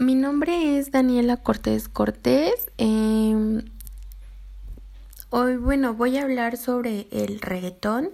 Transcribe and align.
Mi 0.00 0.14
nombre 0.14 0.78
es 0.78 0.92
Daniela 0.92 1.38
Cortés 1.38 1.88
Cortés. 1.88 2.52
Em, 2.76 3.64
hoy, 5.30 5.56
bueno, 5.56 5.92
voy 5.94 6.16
a 6.18 6.22
hablar 6.22 6.56
sobre 6.56 7.08
el 7.10 7.40
reggaetón. 7.40 8.10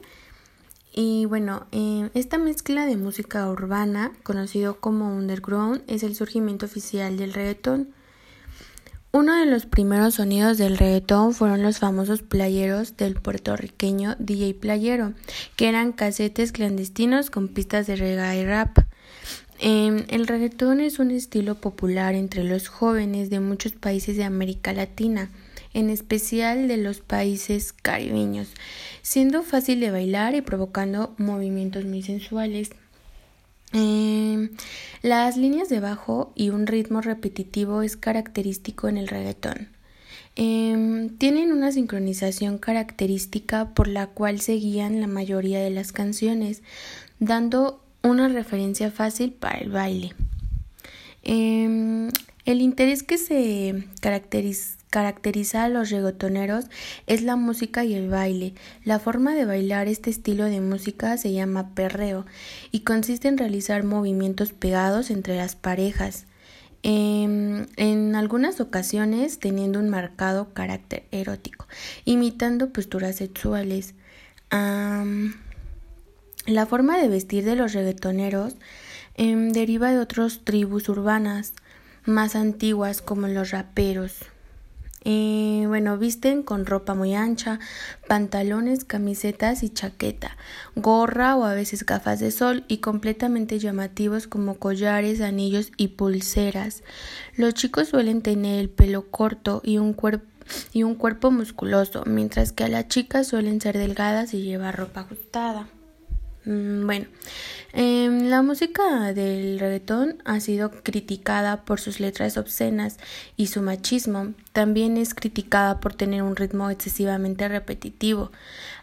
Y 0.95 1.27
bueno, 1.27 1.67
em, 1.73 2.09
esta 2.15 2.39
mezcla 2.39 2.87
de 2.87 2.97
música 2.97 3.51
urbana, 3.51 4.13
conocido 4.23 4.81
como 4.81 5.15
underground, 5.15 5.83
es 5.87 6.03
el 6.05 6.15
surgimiento 6.15 6.65
oficial 6.65 7.19
del 7.19 7.35
reggaetón. 7.35 7.91
Uno 9.13 9.37
de 9.37 9.45
los 9.45 9.67
primeros 9.67 10.15
sonidos 10.15 10.57
del 10.57 10.79
reggaetón 10.79 11.35
fueron 11.35 11.63
los 11.63 11.81
famosos 11.81 12.23
playeros 12.23 12.97
del 12.97 13.17
puertorriqueño 13.17 14.17
DJ 14.19 14.55
Playero, 14.55 15.13
que 15.57 15.69
eran 15.69 15.93
casetes 15.93 16.51
clandestinos 16.51 17.29
con 17.29 17.49
pistas 17.49 17.87
de 17.87 17.97
reggae 17.97 18.41
y 18.41 18.47
rap. 18.47 18.79
Em, 19.61 20.05
el 20.09 20.27
reggaetón 20.27 20.81
es 20.81 20.99
un 20.99 21.11
estilo 21.11 21.55
popular 21.57 22.15
entre 22.15 22.45
los 22.45 22.69
jóvenes 22.69 23.31
de 23.31 23.41
muchos 23.41 23.73
países 23.73 24.17
de 24.17 24.25
América 24.25 24.73
Latina, 24.73 25.31
en 25.73 25.91
especial 25.91 26.69
de 26.69 26.77
los 26.77 27.01
países 27.01 27.73
caribeños, 27.73 28.49
siendo 29.03 29.43
fácil 29.43 29.81
de 29.81 29.91
bailar 29.91 30.35
y 30.35 30.41
provocando 30.41 31.15
movimientos 31.19 31.85
muy 31.85 32.03
sensuales. 32.03 32.71
Em, 33.73 34.51
las 35.03 35.37
líneas 35.37 35.69
de 35.69 35.81
bajo 35.81 36.33
y 36.37 36.51
un 36.51 36.67
ritmo 36.67 37.01
repetitivo 37.01 37.83
es 37.83 37.97
característico 37.97 38.89
en 38.89 38.97
el 38.97 39.09
reggaetón. 39.09 39.69
Em, 40.37 41.11
tienen 41.17 41.53
una 41.53 41.71
sincronización 41.71 42.59
característica 42.59 43.73
por 43.75 43.87
la 43.87 44.09
cual 44.09 44.41
se 44.41 44.55
guían 44.55 45.01
la 45.01 45.07
mayoría 45.07 45.61
de 45.61 45.71
las 45.71 45.93
canciones, 45.93 46.63
dando 47.21 47.84
una 48.05 48.29
referencia 48.29 48.91
fácil 48.91 49.33
para 49.33 49.59
el 49.59 49.71
baile. 49.71 50.15
Em, 51.23 52.11
el 52.45 52.61
interés 52.61 53.03
que 53.03 53.17
se 53.17 53.89
caracteriza, 54.01 55.65
a 55.65 55.69
los 55.69 55.91
regotoneros 55.91 56.67
es 57.07 57.23
la 57.23 57.35
música 57.37 57.85
y 57.85 57.95
el 57.95 58.11
baile. 58.11 58.55
La 58.85 58.99
forma 58.99 59.35
de 59.35 59.47
bailar 59.47 59.89
este 59.89 60.11
estilo 60.11 60.45
de 60.45 60.61
música 60.61 61.17
se 61.17 61.33
llama 61.33 61.75
perreo 61.75 62.27
y 62.71 62.81
consiste 62.81 63.29
en 63.29 63.39
realizar 63.39 63.83
movimientos 63.83 64.53
pegados 64.53 65.11
entre 65.11 65.37
las 65.37 65.57
parejas. 65.57 66.27
Em, 66.83 67.67
en 67.77 68.15
algunas 68.15 68.61
ocasiones 68.61 69.39
teniendo 69.39 69.79
un 69.79 69.89
marcado 69.89 70.53
carácter 70.53 71.05
erótico, 71.11 71.67
imitando 72.05 72.71
posturas 72.71 73.17
sexuales. 73.17 73.95
La 76.47 76.67
forma 76.67 76.99
de 76.99 77.09
vestir 77.09 77.45
de 77.45 77.57
los 77.57 77.73
reggaetoneros 77.73 78.55
em, 79.15 79.53
deriva 79.53 79.91
de 79.91 79.99
otras 79.99 80.41
tribus 80.45 80.91
urbanas 80.91 81.55
más 82.05 82.37
antiguas 82.37 83.01
como 83.01 83.29
los 83.29 83.51
raperos. 83.51 84.17
Eh, 85.07 85.65
bueno, 85.69 85.97
visten 85.97 86.43
con 86.43 86.67
ropa 86.67 86.95
muy 86.95 87.15
ancha, 87.15 87.61
pantalones, 88.09 88.85
camisetas 88.85 89.63
y 89.63 89.71
chaqueta, 89.71 90.37
gorra 90.77 91.37
o 91.37 91.45
a 91.45 91.55
veces 91.55 91.87
gafas 91.87 92.21
de 92.21 92.31
sol 92.31 92.65
y 92.69 92.79
completamente 92.79 93.59
llamativos 93.59 94.27
como 94.27 94.57
collares, 94.57 95.23
anillos 95.23 95.73
y 95.79 95.89
pulseras. 95.89 96.83
Los 97.37 97.55
chicos 97.55 97.89
suelen 97.89 98.21
tener 98.21 98.61
el 98.61 98.69
pelo 98.69 99.11
corto 99.11 99.63
y 99.65 99.79
un 99.79 99.97
y 100.75 100.83
un 100.83 100.95
cuerpo 100.95 101.31
musculoso, 101.31 102.05
mientras 102.07 102.53
que 102.53 102.65
a 102.65 102.69
las 102.69 102.89
chicas 102.89 103.29
suelen 103.29 103.63
ser 103.63 103.79
delgadas 103.79 104.35
y 104.35 104.43
llevar 104.43 104.77
ropa 104.77 105.01
ajustada. 105.01 105.69
Mm, 106.47 106.85
bueno, 106.85 107.07
em, 107.73 108.29
la 108.29 108.43
música 108.43 109.13
del 109.15 109.59
reggaetón 109.59 110.23
ha 110.25 110.41
sido 110.41 110.71
criticada 110.83 111.65
por 111.65 111.81
sus 111.81 112.01
letras 112.01 112.37
obscenas 112.37 112.99
y 113.37 113.47
su 113.47 113.63
machismo. 113.63 114.35
También 114.53 114.97
es 114.99 115.15
criticada 115.15 115.81
por 115.81 115.95
tener 115.95 116.23
un 116.23 116.37
ritmo 116.37 116.71
excesivamente 116.71 117.49
repetitivo. 117.49 118.31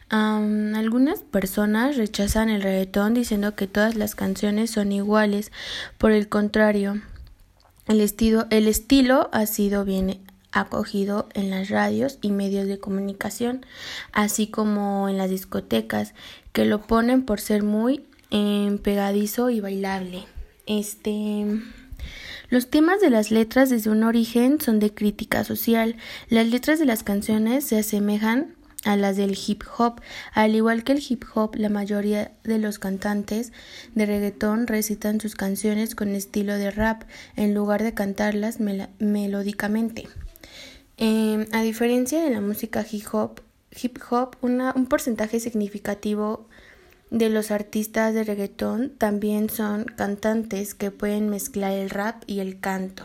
algunas 0.09 1.19
personas 1.21 1.95
rechazan 1.95 2.49
el 2.49 2.61
reggaetón 2.61 3.13
diciendo 3.13 3.55
que 3.55 3.67
todas 3.67 3.95
las 3.95 4.13
canciones 4.15 4.71
son 4.71 4.91
iguales. 4.91 5.51
Por 5.97 6.11
el 6.11 6.27
contrario, 6.27 7.01
el 7.87 8.01
estilo, 8.01 8.45
el 8.49 8.67
estilo 8.67 9.29
ha 9.31 9.45
sido 9.45 9.85
bien 9.85 10.19
acogido 10.51 11.29
en 11.33 11.49
las 11.49 11.69
radios 11.69 12.17
y 12.21 12.31
medios 12.31 12.67
de 12.67 12.79
comunicación, 12.79 13.65
así 14.11 14.47
como 14.47 15.09
en 15.09 15.17
las 15.17 15.29
discotecas, 15.29 16.13
que 16.53 16.65
lo 16.65 16.81
ponen 16.81 17.23
por 17.23 17.39
ser 17.39 17.63
muy 17.63 18.05
eh, 18.31 18.77
pegadizo 18.83 19.49
y 19.49 19.59
bailable. 19.59 20.25
Este 20.65 21.45
los 22.49 22.69
temas 22.69 22.99
de 22.99 23.09
las 23.09 23.31
letras 23.31 23.69
desde 23.69 23.89
un 23.89 24.03
origen 24.03 24.59
son 24.59 24.79
de 24.79 24.93
crítica 24.93 25.45
social. 25.45 25.95
Las 26.27 26.47
letras 26.47 26.79
de 26.79 26.85
las 26.85 27.01
canciones 27.01 27.63
se 27.63 27.79
asemejan 27.79 28.55
a 28.83 28.97
las 28.97 29.15
del 29.15 29.37
hip 29.47 29.63
hop. 29.77 30.01
Al 30.33 30.53
igual 30.53 30.83
que 30.83 30.91
el 30.91 31.03
hip 31.07 31.23
hop, 31.33 31.55
la 31.55 31.69
mayoría 31.69 32.33
de 32.43 32.57
los 32.57 32.77
cantantes 32.77 33.53
de 33.95 34.05
reggaetón 34.05 34.67
recitan 34.67 35.21
sus 35.21 35.35
canciones 35.35 35.95
con 35.95 36.09
estilo 36.09 36.55
de 36.55 36.71
rap 36.71 37.03
en 37.37 37.53
lugar 37.53 37.83
de 37.83 37.93
cantarlas 37.93 38.59
melódicamente. 38.59 40.09
Em, 40.97 41.47
a 41.51 41.61
diferencia 41.63 42.23
de 42.23 42.29
la 42.29 42.41
música 42.41 42.85
hip 42.89 43.07
hop, 43.11 43.41
hip 43.81 43.97
hop 44.09 44.35
un 44.41 44.85
porcentaje 44.87 45.39
significativo 45.39 46.47
de 47.11 47.29
los 47.29 47.51
artistas 47.51 48.13
de 48.13 48.23
reggaetón 48.23 48.91
también 48.97 49.49
son 49.49 49.83
cantantes 49.83 50.73
que 50.73 50.91
pueden 50.91 51.29
mezclar 51.29 51.73
el 51.73 51.89
rap 51.89 52.23
y 52.25 52.39
el 52.39 52.59
canto. 52.59 53.03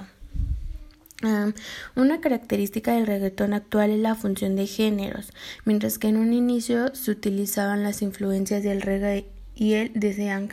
una 1.96 2.20
característica 2.20 2.92
del 2.92 3.06
reggaetón 3.06 3.54
actual 3.54 3.90
es 3.90 3.98
la 3.98 4.14
función 4.14 4.54
de 4.54 4.66
géneros, 4.66 5.32
mientras 5.64 5.98
que 5.98 6.08
en 6.08 6.18
un 6.18 6.34
inicio 6.34 6.94
se 6.94 7.10
utilizaban 7.10 7.82
las 7.82 8.02
influencias 8.02 8.62
del 8.62 8.82
reggae 8.82 9.26
y 9.56 9.72
el 9.72 9.92
de 9.94 10.50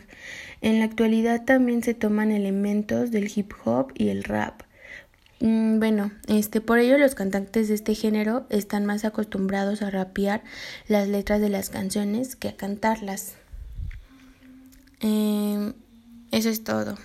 En 0.62 0.78
la 0.78 0.86
actualidad 0.86 1.44
también 1.44 1.82
se 1.82 1.94
toman 1.94 2.32
elementos 2.32 3.10
del 3.10 3.30
hip 3.34 3.52
hop 3.64 3.92
y 3.94 4.08
el 4.08 4.24
rap. 4.24 4.62
Mm, 5.40 5.78
bueno, 5.78 6.10
este, 6.26 6.60
por 6.60 6.78
ello 6.78 6.98
los 6.98 7.14
cantantes 7.14 7.68
de 7.68 7.74
este 7.74 7.94
género 7.94 8.46
están 8.50 8.86
más 8.86 9.04
acostumbrados 9.04 9.82
a 9.82 9.90
rapear 9.90 10.42
las 10.88 11.08
letras 11.08 11.40
de 11.40 11.48
las 11.48 11.70
canciones 11.70 12.36
que 12.36 12.48
a 12.48 12.56
cantarlas. 12.56 13.34
Em, 15.00 15.74
eso 16.30 16.48
es 16.48 16.64
todo. 16.64 16.96